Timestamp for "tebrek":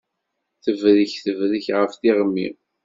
0.63-1.13, 1.23-1.65